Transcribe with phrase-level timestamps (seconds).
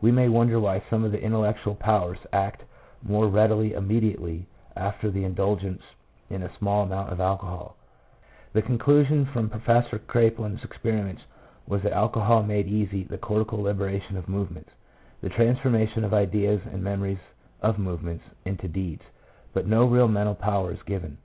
[0.00, 2.64] We may wonder why some of the intellectual powers act
[3.00, 5.84] more readily immediately after the indulgence
[6.28, 7.76] in a small amount of alcohol;
[8.54, 11.22] the con clusion from Professor Kraepelin's experiments
[11.64, 14.70] was that alcohol made easy the cortical liberation of movements,
[15.20, 17.20] the transformation of ideas and memories
[17.62, 19.02] of movements into deeds,
[19.52, 21.18] but no real mental power is given.